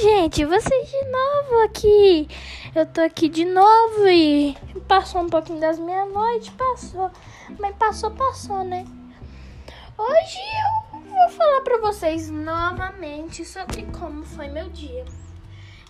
gente, 0.00 0.44
vocês 0.44 0.88
de 0.88 1.04
novo 1.10 1.64
aqui. 1.64 2.28
Eu 2.74 2.86
tô 2.86 3.00
aqui 3.00 3.28
de 3.28 3.44
novo 3.44 4.06
e 4.06 4.56
passou 4.86 5.22
um 5.22 5.28
pouquinho 5.28 5.60
das 5.60 5.78
meia-noite, 5.78 6.52
passou. 6.52 7.10
Mas 7.58 7.74
passou, 7.76 8.10
passou, 8.12 8.62
né? 8.62 8.86
Hoje 9.96 10.38
eu 10.92 11.00
vou 11.00 11.28
falar 11.30 11.62
pra 11.62 11.78
vocês 11.78 12.30
novamente 12.30 13.44
sobre 13.44 13.82
como 13.86 14.22
foi 14.24 14.48
meu 14.48 14.68
dia. 14.68 15.04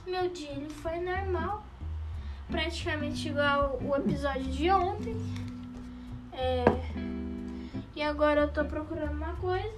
Meu 0.06 0.28
dia 0.30 0.56
foi 0.82 0.98
normal, 1.00 1.62
praticamente 2.50 3.28
igual 3.28 3.78
o 3.82 3.94
episódio 3.94 4.44
de 4.44 4.70
ontem. 4.70 5.16
É... 6.32 6.64
E 7.94 8.02
agora 8.02 8.42
eu 8.42 8.48
tô 8.48 8.64
procurando 8.64 9.12
uma 9.12 9.34
coisa. 9.34 9.70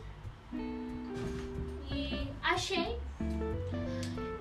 E 1.90 2.28
achei 2.42 2.96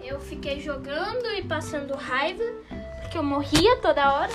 eu 0.09 0.19
fiquei 0.19 0.59
jogando 0.59 1.25
e 1.37 1.43
passando 1.43 1.95
raiva, 1.95 2.43
porque 3.01 3.17
eu 3.17 3.23
morria 3.23 3.77
toda 3.77 4.13
hora. 4.13 4.31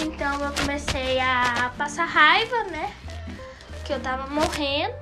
Então 0.00 0.40
eu 0.40 0.52
comecei 0.52 1.18
a 1.18 1.72
passar 1.76 2.04
raiva, 2.04 2.64
né? 2.64 2.92
Que 3.84 3.92
eu 3.92 4.00
tava 4.00 4.28
morrendo. 4.32 4.94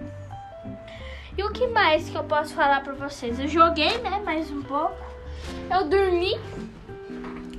E 1.36 1.42
o 1.42 1.52
que 1.52 1.66
mais 1.66 2.08
que 2.08 2.16
eu 2.16 2.24
posso 2.24 2.54
falar 2.54 2.80
pra 2.82 2.94
vocês? 2.94 3.38
Eu 3.38 3.46
joguei, 3.46 3.98
né? 3.98 4.22
Mais 4.24 4.50
um 4.50 4.62
pouco. 4.62 4.96
Eu 5.70 5.86
dormi. 5.86 6.32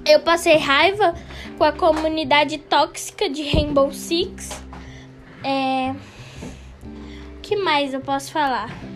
Eu 0.04 0.22
passei 0.22 0.58
raiva 0.58 1.14
com 1.60 1.64
a 1.64 1.72
comunidade 1.72 2.58
tóxica 2.58 3.30
de 3.30 3.48
Rainbow 3.48 3.94
Six. 3.94 4.64
É... 5.44 5.94
O 7.38 7.40
que 7.42 7.55
mais 7.55 7.94
eu 7.94 8.02
posso 8.02 8.32
falar? 8.32 8.87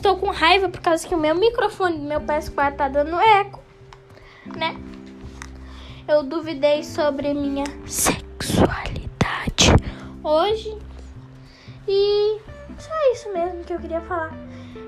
Estou 0.00 0.16
com 0.16 0.30
raiva 0.30 0.66
por 0.66 0.80
causa 0.80 1.06
que 1.06 1.14
o 1.14 1.18
meu 1.18 1.34
microfone 1.34 1.98
do 1.98 2.04
meu 2.04 2.22
PS4 2.22 2.74
tá 2.74 2.88
dando 2.88 3.20
eco, 3.20 3.60
né? 4.56 4.74
Eu 6.08 6.22
duvidei 6.22 6.82
sobre 6.82 7.34
minha 7.34 7.64
sexualidade 7.84 9.68
hoje. 10.24 10.74
E 11.86 12.40
só 12.78 13.12
isso 13.12 13.30
mesmo 13.30 13.62
que 13.62 13.74
eu 13.74 13.78
queria 13.78 14.00
falar. 14.00 14.32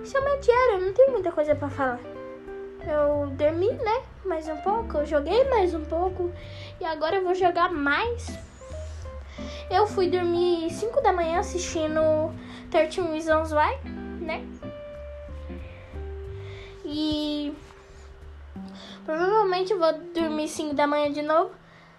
Isso 0.03 0.17
é 0.17 0.21
meu 0.23 0.41
diário, 0.41 0.87
não 0.87 0.95
tem 0.95 1.11
muita 1.11 1.31
coisa 1.31 1.55
para 1.55 1.69
falar. 1.69 2.01
Eu 2.81 3.27
dormi, 3.33 3.71
né? 3.71 4.03
Mais 4.25 4.49
um 4.49 4.57
pouco, 4.63 4.97
eu 4.97 5.05
joguei 5.05 5.45
mais 5.51 5.75
um 5.75 5.85
pouco 5.85 6.33
e 6.81 6.87
agora 6.87 7.17
eu 7.17 7.23
vou 7.23 7.35
jogar 7.35 7.71
mais. 7.71 8.35
Eu 9.71 9.87
fui 9.87 10.09
dormir 10.09 10.71
5 10.71 11.03
da 11.03 11.13
manhã 11.13 11.41
assistindo 11.41 12.01
13 12.71 13.03
Reasons 13.03 13.53
Why, 13.53 13.77
né? 14.23 14.43
E 16.95 17.55
provavelmente 19.07 19.73
vou 19.73 19.93
dormir 20.13 20.47
5 20.47 20.75
da 20.75 20.87
manhã 20.87 21.11
de 21.11 21.23
novo, 21.23 21.51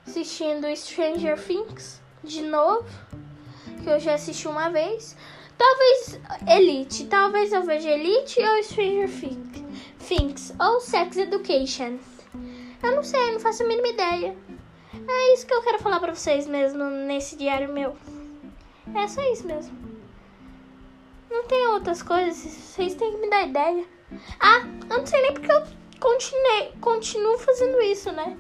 assistindo 0.06 0.68
Stranger 0.76 1.42
Things 1.42 2.00
de 2.24 2.44
novo, 2.44 2.88
que 3.82 3.90
eu 3.90 4.00
já 4.00 4.14
assisti 4.14 4.48
uma 4.48 4.70
vez. 4.70 5.18
Talvez 5.58 6.20
Elite, 6.48 7.06
talvez 7.06 7.52
eu 7.52 7.64
veja 7.64 7.90
Elite 7.90 8.40
ou 8.40 8.64
Stranger 8.64 9.10
Things, 10.08 10.54
ou 10.60 10.80
Sex 10.80 11.18
Education. 11.18 11.98
Eu 12.84 12.96
não 12.96 13.04
sei, 13.04 13.32
não 13.32 13.40
faço 13.40 13.64
a 13.64 13.68
mínima 13.68 13.88
ideia. 13.88 14.36
É 15.08 15.34
isso 15.34 15.48
que 15.48 15.54
eu 15.54 15.64
quero 15.64 15.80
falar 15.80 16.00
pra 16.00 16.14
vocês 16.14 16.46
mesmo 16.46 16.84
nesse 16.84 17.36
diário 17.36 17.74
meu. 17.74 17.98
É 18.94 19.08
só 19.08 19.22
isso 19.32 19.48
mesmo. 19.48 19.83
Outras 21.74 22.04
coisas, 22.04 22.36
vocês 22.36 22.94
têm 22.94 23.12
que 23.14 23.18
me 23.18 23.30
dar 23.32 23.48
ideia. 23.48 23.84
Ah, 24.40 24.62
eu 24.92 25.00
não 25.00 25.06
sei 25.08 25.20
nem 25.24 25.34
porque 25.34 25.52
eu 25.52 25.64
continuei, 26.00 26.72
continuo 26.80 27.40
fazendo 27.40 27.82
isso, 27.82 28.12
né? 28.12 28.38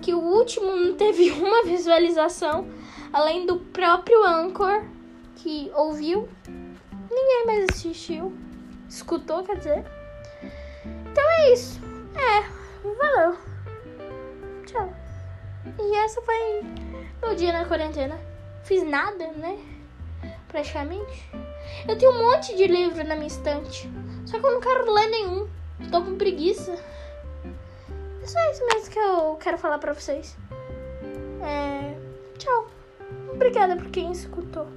Que 0.00 0.14
o 0.14 0.18
último 0.18 0.74
não 0.74 0.94
teve 0.94 1.30
uma 1.36 1.64
visualização, 1.64 2.66
além 3.12 3.44
do 3.44 3.58
próprio 3.58 4.24
Anchor, 4.24 4.84
que 5.36 5.70
ouviu. 5.74 6.26
Ninguém 7.10 7.46
mais 7.46 7.66
assistiu. 7.70 8.32
Escutou, 8.88 9.44
quer 9.44 9.58
dizer. 9.58 9.84
Então 11.10 11.24
é 11.24 11.52
isso. 11.52 11.78
É, 12.14 12.40
valeu. 12.82 13.36
Tchau. 14.64 14.90
E 15.78 15.96
essa 15.96 16.22
foi 16.22 16.62
meu 17.20 17.34
dia 17.34 17.52
na 17.52 17.66
quarentena. 17.66 18.18
Fiz 18.64 18.82
nada, 18.82 19.28
né? 19.32 19.58
Praticamente. 20.48 21.51
Eu 21.88 21.96
tenho 21.96 22.12
um 22.12 22.30
monte 22.30 22.56
de 22.56 22.66
livro 22.66 23.04
na 23.06 23.14
minha 23.14 23.26
estante. 23.26 23.90
Só 24.26 24.38
que 24.38 24.46
eu 24.46 24.52
não 24.52 24.60
quero 24.60 24.90
ler 24.90 25.08
nenhum. 25.08 25.48
Tô 25.90 26.02
com 26.02 26.16
preguiça. 26.16 26.72
É 28.22 28.26
só 28.26 28.38
isso 28.50 28.64
mesmo 28.66 28.90
que 28.90 28.98
eu 28.98 29.36
quero 29.36 29.58
falar 29.58 29.78
pra 29.78 29.92
vocês. 29.92 30.36
É... 31.42 31.94
Tchau. 32.38 32.68
Obrigada 33.32 33.76
por 33.76 33.90
quem 33.90 34.12
escutou. 34.12 34.68